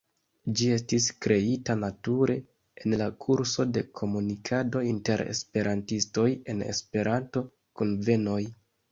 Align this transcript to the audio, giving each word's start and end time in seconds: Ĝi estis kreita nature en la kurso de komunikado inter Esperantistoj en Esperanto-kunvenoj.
Ĝi 0.59 0.67
estis 0.75 1.07
kreita 1.23 1.73
nature 1.81 2.37
en 2.85 2.95
la 3.01 3.09
kurso 3.25 3.65
de 3.75 3.83
komunikado 3.99 4.81
inter 4.93 5.23
Esperantistoj 5.33 6.25
en 6.55 6.63
Esperanto-kunvenoj. 6.71 8.39